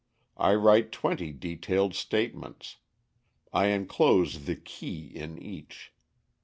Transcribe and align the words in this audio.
I 0.39 0.55
write 0.55 0.91
twenty 0.91 1.31
detailed 1.31 1.93
statements; 1.93 2.77
I 3.53 3.67
enclose 3.67 4.45
the 4.45 4.55
key 4.55 5.05
in 5.05 5.37
each. 5.37 5.93